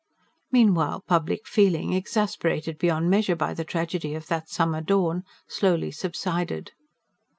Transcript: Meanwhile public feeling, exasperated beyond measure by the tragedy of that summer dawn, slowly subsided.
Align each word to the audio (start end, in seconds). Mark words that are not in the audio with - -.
Meanwhile 0.51 1.03
public 1.07 1.45
feeling, 1.47 1.93
exasperated 1.93 2.79
beyond 2.79 3.11
measure 3.11 3.35
by 3.35 3.53
the 3.53 3.63
tragedy 3.63 4.15
of 4.15 4.25
that 4.29 4.49
summer 4.49 4.81
dawn, 4.81 5.21
slowly 5.47 5.91
subsided. 5.91 6.71